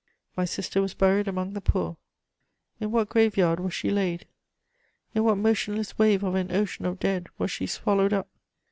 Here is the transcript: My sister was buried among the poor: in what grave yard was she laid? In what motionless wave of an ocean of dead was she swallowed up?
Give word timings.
My 0.35 0.45
sister 0.45 0.81
was 0.81 0.95
buried 0.95 1.27
among 1.27 1.53
the 1.53 1.61
poor: 1.61 1.95
in 2.79 2.89
what 2.89 3.07
grave 3.07 3.37
yard 3.37 3.59
was 3.59 3.75
she 3.75 3.91
laid? 3.91 4.25
In 5.13 5.23
what 5.23 5.35
motionless 5.37 5.99
wave 5.99 6.23
of 6.23 6.33
an 6.33 6.51
ocean 6.51 6.85
of 6.87 6.99
dead 6.99 7.27
was 7.37 7.51
she 7.51 7.67
swallowed 7.67 8.11
up? 8.11 8.27